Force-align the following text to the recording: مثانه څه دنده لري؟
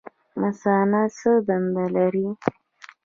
مثانه 0.41 1.01
څه 1.17 1.31
دنده 1.47 1.85
لري؟ 1.95 2.27